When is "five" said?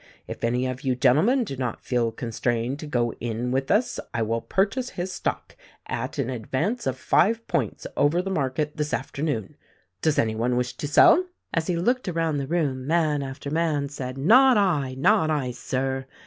6.97-7.47